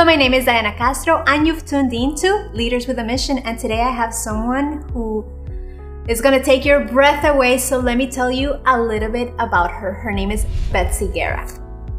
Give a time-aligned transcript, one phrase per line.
[0.00, 3.36] Hello, my name is Diana Castro, and you've tuned into Leaders with a Mission.
[3.40, 5.26] And today I have someone who
[6.08, 7.58] is going to take your breath away.
[7.58, 9.92] So let me tell you a little bit about her.
[9.92, 11.46] Her name is Betsy Guerra.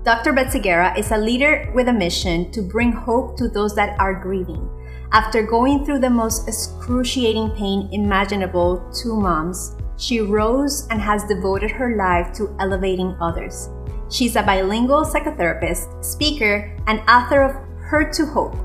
[0.03, 0.33] Dr.
[0.33, 4.19] Betsy Guerra is a leader with a mission to bring hope to those that are
[4.19, 4.67] grieving.
[5.11, 11.69] After going through the most excruciating pain imaginable to moms, she rose and has devoted
[11.69, 13.69] her life to elevating others.
[14.09, 18.55] She's a bilingual psychotherapist, speaker, and author of Hurt to Hope.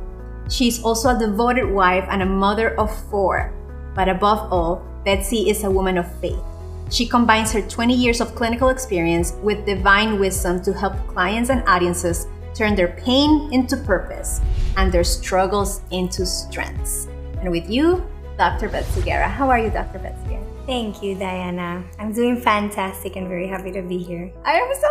[0.49, 3.53] She is also a devoted wife and a mother of four.
[3.93, 6.39] But above all, Betsy is a woman of faith.
[6.93, 11.67] She combines her 20 years of clinical experience with divine wisdom to help clients and
[11.67, 14.41] audiences turn their pain into purpose
[14.77, 17.09] and their struggles into strengths.
[17.41, 18.07] And with you,
[18.39, 18.69] Dr.
[18.69, 19.27] Betsy Guerra.
[19.27, 19.99] How are you, Dr.
[19.99, 20.47] Betsy Guerra?
[20.67, 21.83] Thank you, Diana.
[21.99, 24.31] I'm doing fantastic and very happy to be here.
[24.45, 24.89] I am so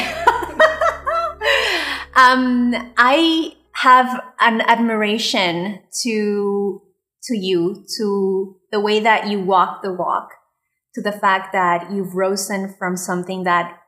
[0.00, 1.86] excited.
[2.14, 6.82] Um, I have an admiration to
[7.24, 10.30] to you, to the way that you walk the walk,
[10.94, 13.78] to the fact that you've risen from something that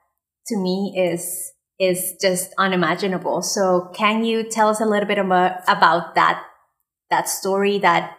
[0.47, 3.43] to me is is just unimaginable.
[3.43, 6.45] So can you tell us a little bit about, that
[7.11, 8.17] that story that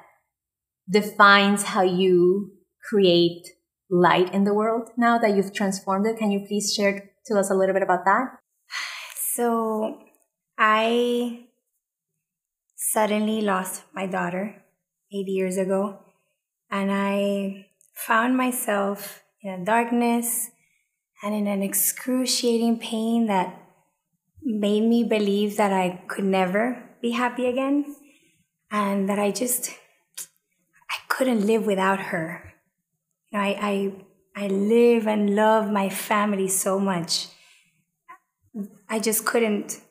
[0.90, 2.52] defines how you
[2.90, 3.48] create
[3.90, 6.18] light in the world now that you've transformed it?
[6.18, 8.43] Can you please share to us a little bit about that?
[9.36, 9.98] So
[10.60, 11.46] I
[12.76, 14.62] suddenly lost my daughter
[15.12, 15.98] eight years ago,
[16.70, 20.52] and I found myself in a darkness
[21.24, 23.58] and in an excruciating pain that
[24.44, 27.96] made me believe that I could never be happy again
[28.70, 29.72] and that I just
[30.92, 32.54] I couldn't live without her.
[33.32, 33.58] You know, I
[34.36, 37.30] I I live and love my family so much.
[38.94, 39.82] I just couldn't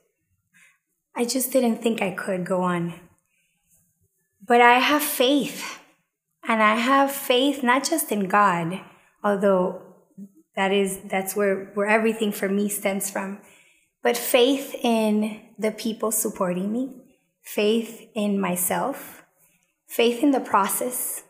[1.17, 2.95] I just didn't think I could go on.
[4.47, 5.81] But I have faith.
[6.49, 8.81] And I have faith not just in God,
[9.25, 9.83] although
[10.55, 13.41] that is that's where, where everything for me stems from,
[14.05, 16.95] but faith in the people supporting me,
[17.43, 19.25] faith in myself,
[19.87, 21.25] faith in the process,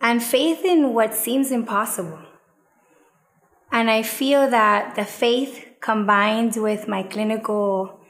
[0.00, 2.20] and faith in what seems impossible.
[3.72, 8.00] And I feel that the faith combined with my clinical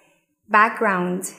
[0.49, 1.33] background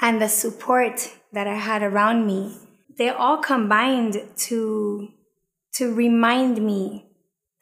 [0.00, 2.56] and the support that I had around me,
[2.96, 5.08] they all combined to,
[5.74, 7.06] to remind me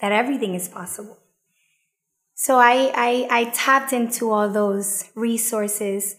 [0.01, 1.19] that everything is possible.
[2.35, 6.17] So I, I, I tapped into all those resources.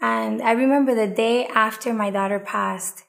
[0.00, 3.04] And I remember the day after my daughter passed,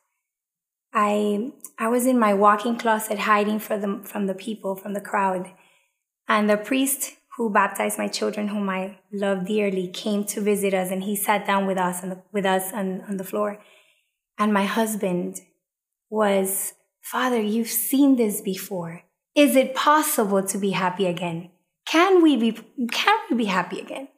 [0.93, 5.01] I, I was in my walk-in closet hiding from the, from the people, from the
[5.01, 5.51] crowd.
[6.27, 10.91] And the priest who baptized my children, whom I love dearly, came to visit us,
[10.91, 13.59] and he sat down with us on the, with us on, on the floor.
[14.37, 15.41] And my husband
[16.09, 19.03] was, Father, you've seen this before.
[19.35, 21.49] Is it possible to be happy again?
[21.87, 22.51] Can we be,
[22.91, 24.09] can we be happy again?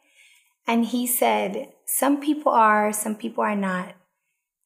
[0.67, 3.95] And he said, some people are, some people are not.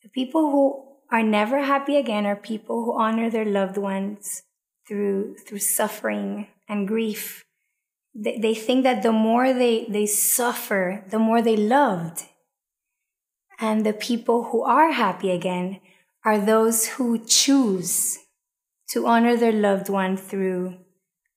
[0.01, 4.43] The people who are never happy again are people who honor their loved ones
[4.87, 7.43] through, through suffering and grief
[8.15, 12.23] they, they think that the more they, they suffer, the more they loved.
[13.59, 15.79] And the people who are happy again
[16.25, 18.19] are those who choose
[18.89, 20.77] to honor their loved one through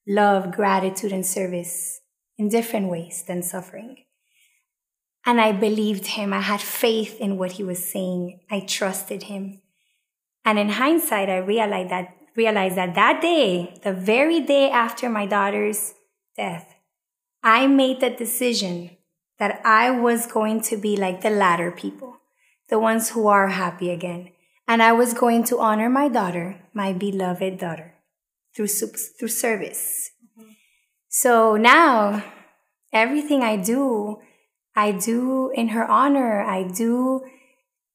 [0.07, 2.01] love, gratitude, and service
[2.39, 4.05] in different ways than suffering.
[5.25, 6.33] And I believed him.
[6.33, 8.41] I had faith in what he was saying.
[8.51, 9.61] I trusted him.
[10.45, 15.27] And in hindsight, I realized that, realized that that day, the very day after my
[15.27, 15.95] daughter's
[16.37, 16.75] death,
[17.43, 18.97] I made the decision
[19.39, 22.19] that I was going to be like the latter people,
[22.69, 24.31] the ones who are happy again.
[24.69, 27.95] And I was going to honor my daughter, my beloved daughter,
[28.55, 30.13] through, through service.
[30.39, 30.53] Mm-hmm.
[31.09, 32.25] So now,
[32.93, 34.21] everything I do,
[34.75, 36.43] I do in her honor.
[36.43, 37.23] I do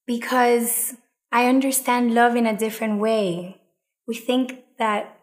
[0.05, 0.95] because
[1.31, 3.61] I understand love in a different way.
[4.07, 5.16] We think that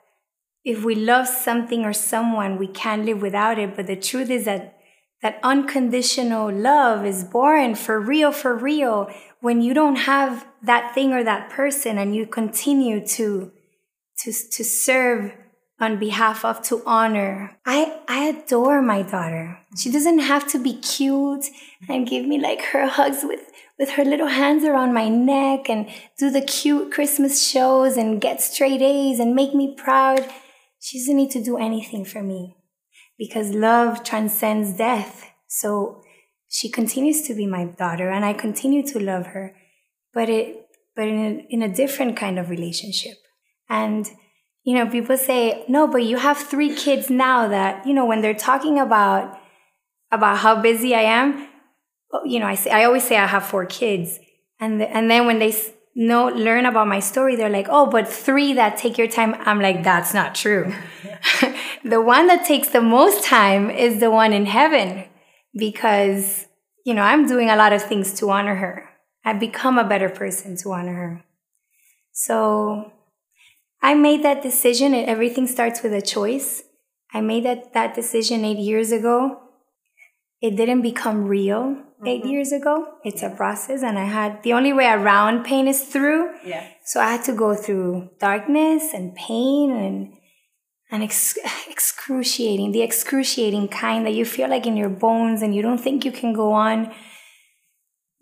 [0.64, 3.76] if we love something or someone, we can't live without it.
[3.76, 4.78] But the truth is that
[5.22, 11.12] that unconditional love is born for real, for real, when you don't have that thing
[11.12, 13.52] or that person and you continue to,
[14.18, 15.32] to, to serve
[15.80, 17.58] on behalf of to honor.
[17.66, 19.58] I, I adore my daughter.
[19.76, 21.46] She doesn't have to be cute
[21.88, 25.88] and give me like her hugs with, with her little hands around my neck and
[26.18, 30.26] do the cute Christmas shows and get straight A's and make me proud.
[30.84, 32.58] She doesn't need to do anything for me
[33.16, 35.30] because love transcends death.
[35.46, 36.02] So
[36.46, 39.56] she continues to be my daughter and I continue to love her,
[40.12, 43.14] but it, but in a, in a different kind of relationship.
[43.66, 44.10] And,
[44.62, 48.20] you know, people say, no, but you have three kids now that, you know, when
[48.20, 49.38] they're talking about,
[50.12, 51.48] about how busy I am,
[52.12, 54.18] oh, you know, I say, I always say I have four kids.
[54.60, 55.56] And, the, and then when they
[55.94, 59.34] know, learn about my story, they're like, oh, but three that take your time.
[59.40, 60.74] I'm like, that's not true.
[61.84, 65.04] the one that takes the most time is the one in heaven
[65.56, 66.46] because,
[66.84, 68.88] you know, I'm doing a lot of things to honor her.
[69.24, 71.24] I've become a better person to honor her.
[72.12, 72.92] So
[73.84, 74.94] I made that decision.
[74.94, 76.62] And everything starts with a choice.
[77.12, 79.40] I made that, that decision eight years ago.
[80.40, 82.08] It didn't become real mm-hmm.
[82.08, 82.86] eight years ago.
[83.04, 83.82] It's a process.
[83.82, 86.34] And I had the only way around pain is through.
[86.44, 86.66] Yeah.
[86.84, 90.12] So I had to go through darkness and pain and
[90.90, 95.62] and ex- excruciating, the excruciating kind that you feel like in your bones and you
[95.62, 96.92] don't think you can go on.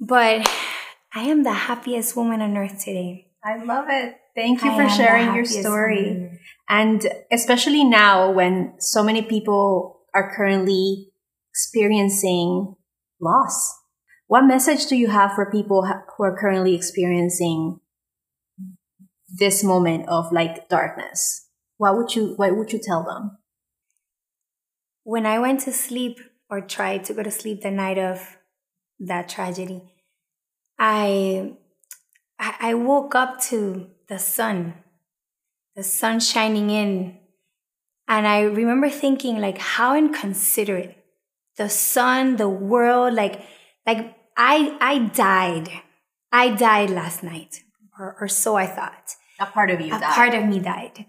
[0.00, 0.48] But
[1.14, 3.26] I am the happiest woman on earth today.
[3.44, 4.16] I love it.
[4.34, 6.40] Thank you I for sharing your story.
[6.68, 11.12] And especially now when so many people are currently
[11.50, 12.74] experiencing
[13.22, 13.74] loss.
[14.26, 17.80] What message do you have for people who are currently experiencing
[19.28, 21.48] this moment of like darkness?
[21.82, 23.38] what would you what would you tell them?
[25.02, 28.36] When I went to sleep or tried to go to sleep the night of
[29.00, 29.82] that tragedy,
[30.78, 31.54] I
[32.38, 34.74] I woke up to the sun,
[35.74, 37.18] the sun shining in.
[38.06, 41.01] And I remember thinking like how inconsiderate.
[41.56, 43.42] The sun, the world, like
[43.86, 45.68] like I I died.
[46.32, 47.62] I died last night.
[47.98, 49.16] Or, or so I thought.
[49.38, 50.14] A part of you a died.
[50.14, 51.04] part of me died.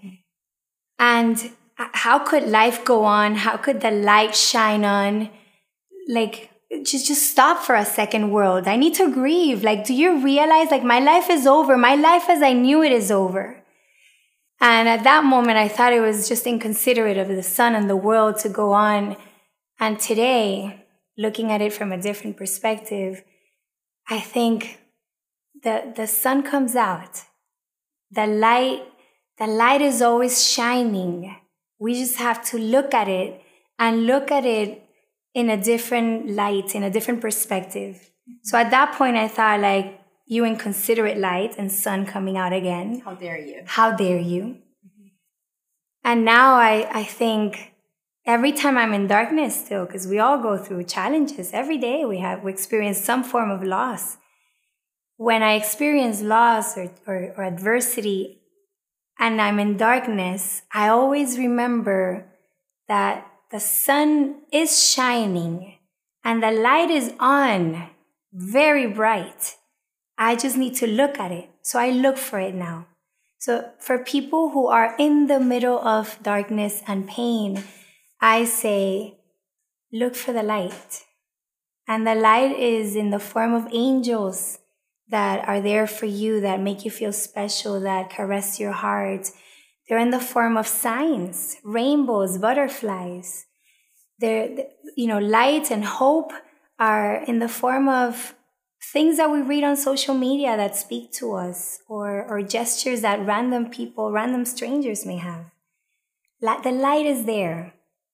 [1.00, 3.36] And how could life go on?
[3.36, 5.30] How could the light shine on?
[6.07, 6.51] Like,
[6.81, 10.72] just just stop for a second world i need to grieve like do you realize
[10.72, 13.62] like my life is over my life as i knew it is over
[14.60, 17.95] and at that moment i thought it was just inconsiderate of the sun and the
[17.95, 19.16] world to go on
[19.79, 20.85] and today
[21.17, 23.23] looking at it from a different perspective
[24.09, 24.79] i think
[25.63, 27.23] the the sun comes out
[28.11, 28.83] the light
[29.37, 31.35] the light is always shining.
[31.79, 33.41] We just have to look at it
[33.79, 34.83] and look at it
[35.33, 38.11] in a different light, in a different perspective.
[38.43, 43.01] So at that point, I thought, like, you inconsiderate light and sun coming out again.
[43.03, 43.63] How dare you?
[43.65, 44.43] How dare you?
[44.85, 45.07] Mm-hmm.
[46.05, 47.72] And now I, I think
[48.25, 52.19] every time I'm in darkness still, because we all go through challenges every day, we
[52.19, 54.17] have, we experience some form of loss.
[55.17, 58.39] When I experience loss or, or, or adversity,
[59.19, 62.25] and I'm in darkness, I always remember
[62.87, 65.77] that the sun is shining
[66.23, 67.89] and the light is on,
[68.33, 69.57] very bright.
[70.17, 71.49] I just need to look at it.
[71.61, 72.87] So I look for it now.
[73.37, 77.63] So for people who are in the middle of darkness and pain,
[78.23, 79.17] I say,
[79.91, 81.03] look for the light.
[81.89, 84.59] And the light is in the form of angels
[85.09, 89.29] that are there for you, that make you feel special, that caress your heart.
[89.89, 93.45] They're in the form of signs, rainbows, butterflies.
[94.19, 96.31] They're, you know, light and hope
[96.80, 98.35] are in the form of
[98.94, 103.25] things that we read on social media that speak to us or, or gestures that
[103.25, 105.51] random people, random strangers may have.
[106.39, 107.73] The light is there.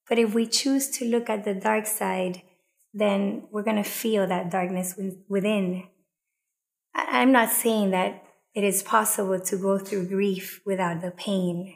[0.09, 2.41] But if we choose to look at the dark side,
[2.93, 4.99] then we're going to feel that darkness
[5.29, 5.87] within.
[6.95, 8.23] I'm not saying that
[8.55, 11.75] it is possible to go through grief without the pain.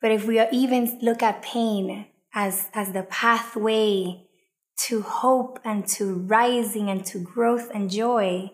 [0.00, 4.26] But if we even look at pain as, as the pathway
[4.86, 8.50] to hope and to rising and to growth and joy,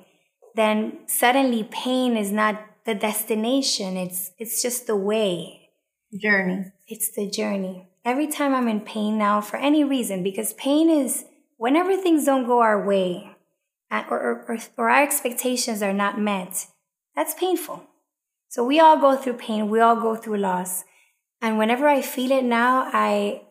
[0.55, 3.97] then suddenly pain is not the destination.
[3.97, 5.71] It's, it's just the way.
[6.19, 6.73] Journey.
[6.87, 7.88] It's the journey.
[8.05, 11.25] Every time I'm in pain now for any reason, because pain is
[11.57, 13.37] whenever things don't go our way,
[13.91, 16.67] or, or, or our expectations are not met,
[17.15, 17.85] that's painful.
[18.49, 20.85] So we all go through pain, we all go through loss.
[21.41, 23.43] And whenever I feel it now, I,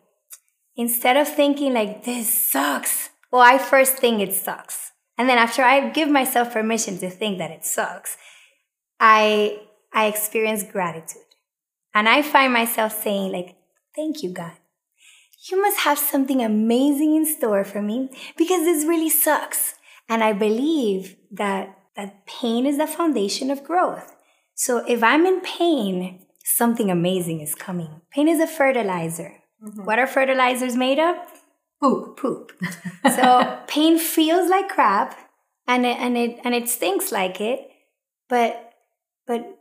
[0.76, 4.92] instead of thinking like, this sucks, well, I first think it sucks.
[5.16, 8.16] And then after I give myself permission to think that it sucks,
[9.00, 9.60] I,
[9.92, 11.22] I experience gratitude.
[11.94, 13.56] And I find myself saying like,
[13.98, 14.52] thank you, God.
[15.50, 19.74] You must have something amazing in store for me because this really sucks.
[20.08, 24.14] And I believe that, that pain is the foundation of growth.
[24.54, 28.00] So if I'm in pain, something amazing is coming.
[28.10, 29.34] Pain is a fertilizer.
[29.62, 29.84] Mm-hmm.
[29.84, 31.16] What are fertilizers made of?
[31.80, 32.16] poop.
[32.16, 32.52] Poop.
[33.14, 35.16] so pain feels like crap
[35.66, 37.68] and it, and it and it stinks like it,
[38.28, 38.72] but
[39.26, 39.58] but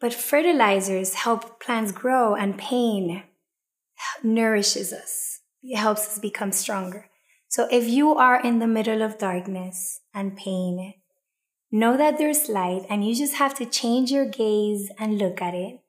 [0.00, 3.22] but fertilizers help plants grow and pain
[4.22, 5.40] nourishes us.
[5.62, 7.06] It helps us become stronger.
[7.48, 10.94] So if you are in the middle of darkness and pain,
[11.70, 15.54] know that there's light and you just have to change your gaze and look at
[15.54, 15.80] it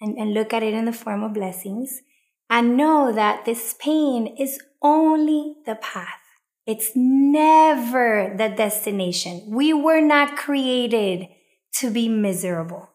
[0.00, 2.02] and, and look at it in the form of blessings
[2.50, 6.20] and know that this pain is only the path.
[6.66, 9.44] It's never the destination.
[9.48, 11.28] We were not created
[11.76, 12.90] to be miserable.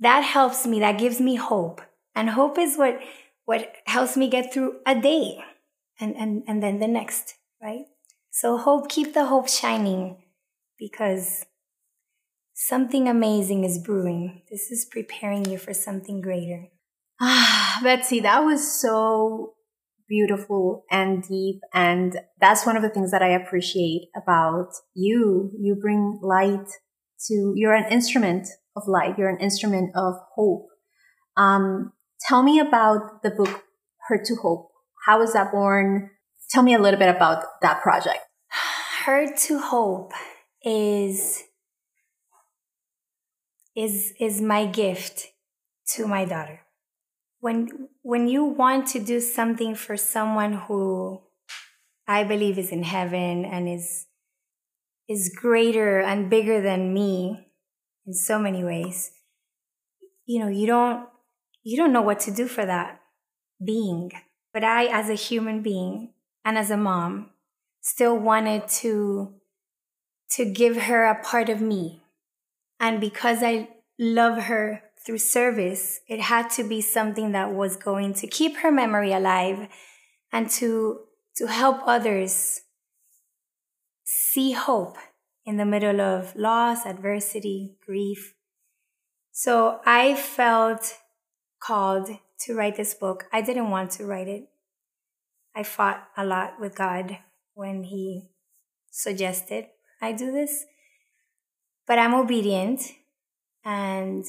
[0.00, 0.80] That helps me.
[0.80, 1.80] That gives me hope.
[2.14, 2.98] And hope is what,
[3.48, 5.42] what helps me get through a day
[5.98, 7.86] and, and, and then the next, right?
[8.30, 10.18] So hope, keep the hope shining
[10.78, 11.46] because
[12.52, 14.42] something amazing is brewing.
[14.50, 16.66] This is preparing you for something greater.
[17.22, 19.54] Ah, Betsy, that was so
[20.10, 21.60] beautiful and deep.
[21.72, 25.52] And that's one of the things that I appreciate about you.
[25.58, 26.68] You bring light
[27.28, 29.16] to, you're an instrument of light.
[29.16, 30.66] You're an instrument of hope.
[31.38, 31.92] Um,
[32.26, 33.64] tell me about the book,
[34.08, 34.70] Hurt to Hope.
[35.06, 36.10] How was that born?
[36.50, 38.20] Tell me a little bit about that project.
[39.04, 40.12] Hurt to Hope
[40.62, 41.44] is
[43.76, 45.28] is is my gift
[45.94, 46.60] to my daughter.
[47.40, 51.22] When when you want to do something for someone who
[52.06, 54.06] I believe is in heaven and is
[55.08, 57.46] is greater and bigger than me
[58.06, 59.10] in so many ways,
[60.26, 61.06] you know, you don't
[61.68, 63.00] you don't know what to do for that
[63.64, 64.10] being.
[64.52, 67.30] But I as a human being and as a mom
[67.80, 69.34] still wanted to
[70.36, 72.02] to give her a part of me
[72.80, 78.14] and because I love her through service, it had to be something that was going
[78.14, 79.68] to keep her memory alive
[80.32, 81.00] and to,
[81.36, 82.60] to help others
[84.04, 84.96] see hope
[85.44, 88.34] in the middle of loss, adversity, grief.
[89.32, 90.98] So I felt
[91.60, 92.10] called
[92.40, 93.26] to write this book.
[93.32, 94.48] I didn't want to write it.
[95.54, 97.18] I fought a lot with God
[97.54, 98.30] when He
[98.90, 99.66] suggested
[100.00, 100.64] I do this
[101.88, 102.92] but I'm obedient
[103.64, 104.24] and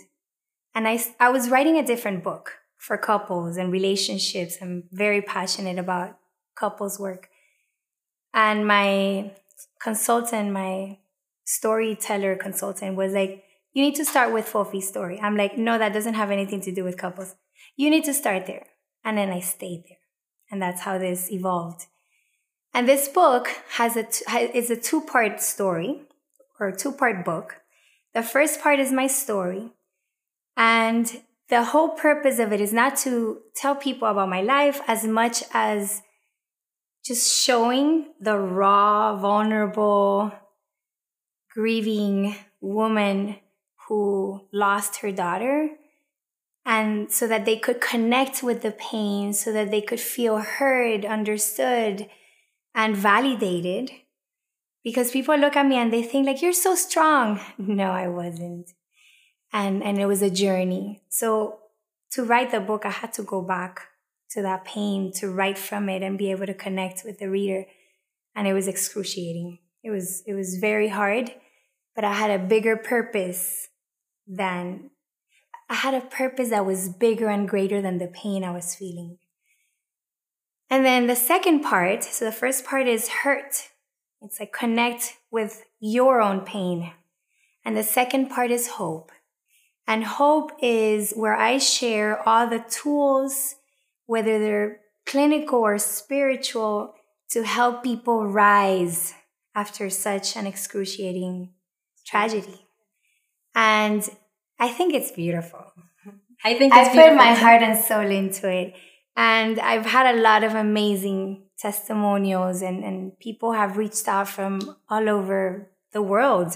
[0.74, 4.57] and I I was writing a different book for couples and relationships.
[4.62, 6.17] I'm very passionate about
[6.55, 7.29] couples work.
[8.33, 9.33] And my
[9.81, 11.00] consultant, my
[11.43, 13.43] storyteller consultant was like,
[13.79, 15.21] you need to start with Fofi's story.
[15.21, 17.36] I'm like, no, that doesn't have anything to do with couples.
[17.77, 18.65] You need to start there.
[19.05, 20.00] And then I stayed there.
[20.51, 21.86] And that's how this evolved.
[22.74, 24.05] And this book has a,
[24.53, 26.01] is a two part story
[26.59, 27.62] or two part book.
[28.13, 29.71] The first part is my story.
[30.57, 35.05] And the whole purpose of it is not to tell people about my life as
[35.07, 36.01] much as
[37.05, 40.33] just showing the raw, vulnerable,
[41.53, 43.38] grieving woman
[43.89, 45.72] who lost her daughter.
[46.63, 51.03] And so that they could connect with the pain, so that they could feel heard,
[51.03, 52.08] understood,
[52.75, 53.91] and validated.
[54.84, 57.41] Because people look at me and they think like you're so strong.
[57.58, 58.72] No i wasn't.
[59.51, 61.01] And and it was a journey.
[61.10, 61.60] So
[62.12, 63.88] to write the book i had to go back
[64.31, 67.65] to that pain to write from it and be able to connect with the reader.
[68.36, 69.58] And it was excruciating.
[69.84, 71.34] It was it was very hard
[72.00, 73.68] but i had a bigger purpose
[74.29, 74.91] than
[75.69, 79.17] i had a purpose that was bigger and greater than the pain i was feeling
[80.69, 83.69] and then the second part so the first part is hurt
[84.21, 86.93] it's like connect with your own pain.
[87.63, 89.12] And the second part is hope.
[89.88, 93.55] And hope is where I share all the tools,
[94.05, 96.93] whether they're clinical or spiritual,
[97.31, 99.13] to help people rise
[99.55, 101.53] after such an excruciating
[102.05, 102.65] tragedy.
[103.55, 104.07] And
[104.60, 105.66] I think it's beautiful.
[106.44, 108.74] I think I put my heart and soul into it.
[109.16, 114.78] And I've had a lot of amazing testimonials and, and people have reached out from
[114.89, 116.56] all over the world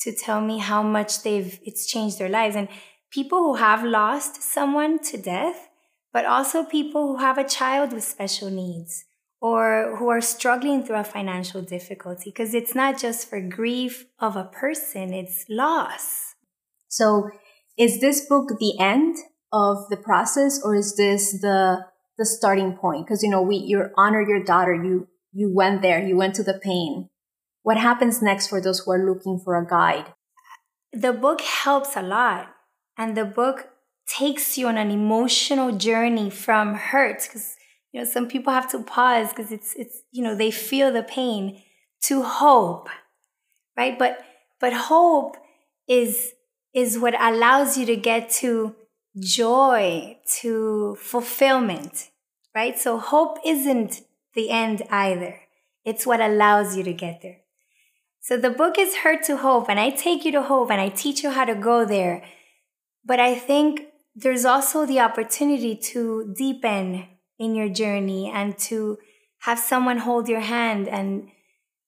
[0.00, 2.68] to tell me how much they've it's changed their lives and
[3.10, 5.68] people who have lost someone to death
[6.12, 9.04] but also people who have a child with special needs
[9.42, 14.36] or who are struggling through a financial difficulty because it's not just for grief of
[14.36, 16.29] a person it's loss
[16.90, 17.30] so
[17.78, 19.16] is this book the end
[19.52, 21.86] of the process or is this the
[22.18, 23.06] the starting point?
[23.06, 24.74] Because you know we you honor your daughter.
[24.74, 26.06] You you went there.
[26.06, 27.08] You went to the pain.
[27.62, 30.12] What happens next for those who are looking for a guide?
[30.92, 32.48] The book helps a lot
[32.98, 33.68] and the book
[34.06, 37.54] takes you on an emotional journey from hurt because
[37.92, 41.02] you know, some people have to pause because it's, it's, you know, they feel the
[41.02, 41.62] pain
[42.04, 42.88] to hope,
[43.76, 43.98] right?
[43.98, 44.24] But,
[44.60, 45.36] but hope
[45.88, 46.32] is,
[46.74, 48.74] is what allows you to get to
[49.18, 52.10] joy, to fulfillment,
[52.54, 52.78] right?
[52.78, 54.02] So hope isn't
[54.34, 55.40] the end either.
[55.84, 57.38] It's what allows you to get there.
[58.20, 60.90] So the book is Hurt to Hope, and I take you to hope and I
[60.90, 62.22] teach you how to go there.
[63.04, 67.06] But I think there's also the opportunity to deepen
[67.38, 68.98] in your journey and to
[69.40, 71.28] have someone hold your hand and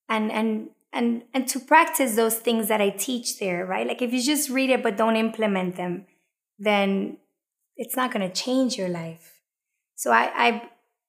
[0.08, 3.86] and and and and to practice those things that I teach there, right?
[3.86, 6.06] Like if you just read it but don't implement them,
[6.58, 7.18] then
[7.76, 9.40] it's not going to change your life.
[9.94, 10.62] So I, I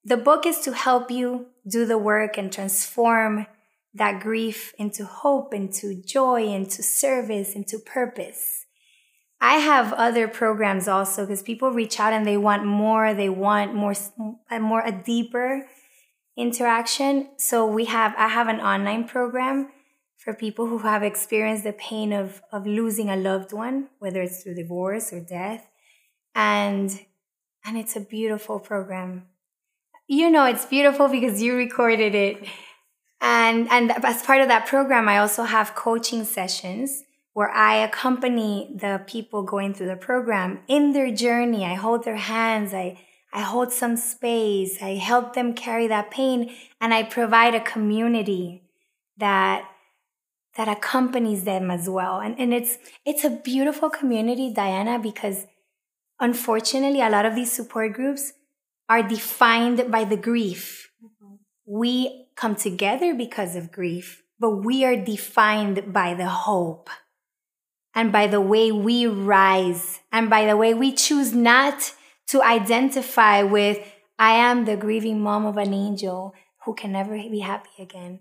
[0.04, 3.48] the book is to help you do the work and transform
[3.94, 8.66] that grief into hope, into joy, into service, into purpose.
[9.40, 13.76] I have other programs also because people reach out and they want more, they want
[13.76, 13.94] more,
[14.50, 15.68] more, a deeper
[16.38, 17.30] interaction.
[17.38, 19.70] So we have, I have an online program
[20.18, 24.42] for people who have experienced the pain of, of losing a loved one, whether it's
[24.42, 25.68] through divorce or death.
[26.34, 27.00] And,
[27.66, 29.28] and it's a beautiful program.
[30.08, 32.48] You know, it's beautiful because you recorded it.
[33.22, 38.76] And, and as part of that program, I also have coaching sessions where I accompany
[38.76, 41.66] the people going through the program in their journey.
[41.66, 42.74] I hold their hands.
[42.74, 43.00] I,
[43.34, 44.82] I hold some space.
[44.82, 48.62] I help them carry that pain and I provide a community
[49.18, 49.66] that
[50.56, 52.20] that accompanies them as well.
[52.20, 55.48] And, and it's it's a beautiful community, Diana, because
[56.20, 58.34] unfortunately a lot of these support groups
[58.88, 60.92] are defined by the grief.
[61.04, 61.36] Mm-hmm.
[61.66, 66.92] We come together because of grief, but we are defined by the hope
[67.96, 71.94] and by the way we rise and by the way we choose not
[72.28, 73.80] to identify with,
[74.18, 76.34] I am the grieving mom of an angel
[76.66, 78.20] who can never be happy again,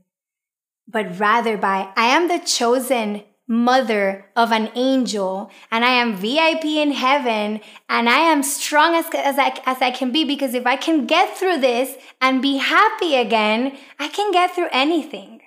[0.88, 6.64] but rather by, I am the chosen mother of an angel and I am VIP
[6.64, 10.66] in heaven and I am strong as, as, I, as I can be because if
[10.66, 15.40] I can get through this and be happy again, I can get through anything.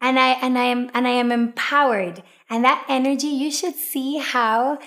[0.00, 2.22] And I, and I am, and I am empowered.
[2.50, 4.78] And that energy, you should see how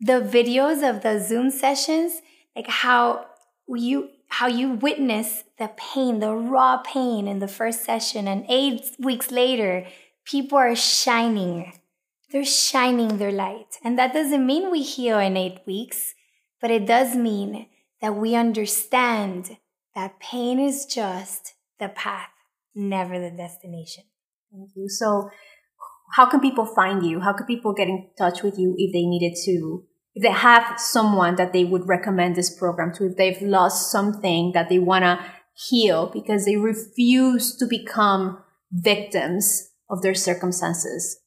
[0.00, 2.22] the videos of the Zoom sessions,
[2.58, 3.24] like how
[3.68, 8.82] you, how you witness the pain, the raw pain in the first session and eight
[8.98, 9.86] weeks later,
[10.24, 11.72] people are shining.
[12.32, 13.78] They're shining their light.
[13.84, 16.14] And that doesn't mean we heal in eight weeks,
[16.60, 17.68] but it does mean
[18.02, 19.56] that we understand
[19.94, 22.30] that pain is just the path,
[22.74, 24.04] never the destination.
[24.50, 24.88] Thank you.
[24.88, 25.30] So,
[26.14, 27.20] how can people find you?
[27.20, 29.84] How can people get in touch with you if they needed to?
[30.18, 34.50] If they have someone that they would recommend this program to, if they've lost something
[34.52, 41.20] that they want to heal because they refuse to become victims of their circumstances,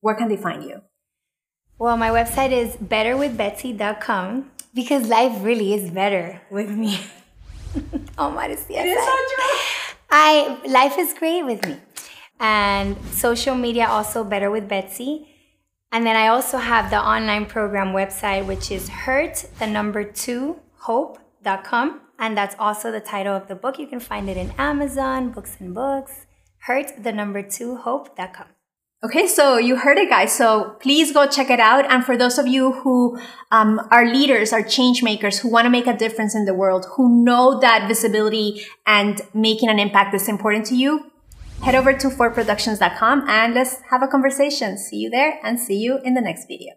[0.00, 0.80] where can they find you?
[1.78, 6.98] Well, my website is betterwithbetsy.com because life really is better with me.
[8.16, 8.76] oh, my, modesty.
[8.76, 9.94] It is so true.
[10.10, 11.76] I life is great with me.
[12.40, 15.27] And social media also better with Betsy.
[15.90, 20.60] And then I also have the online program website, which is hurt the number two
[20.80, 22.00] hope.com.
[22.18, 23.78] And that's also the title of the book.
[23.78, 26.26] You can find it in Amazon, Books and Books,
[26.62, 28.46] hurt the number two hope.com.
[29.04, 30.32] Okay, so you heard it, guys.
[30.32, 31.88] So please go check it out.
[31.88, 33.16] And for those of you who
[33.52, 36.84] um, are leaders, are change makers, who want to make a difference in the world,
[36.96, 41.12] who know that visibility and making an impact is important to you,
[41.62, 44.78] head over to forproductions.com and let's have a conversation.
[44.78, 46.74] See you there and see you in the next video.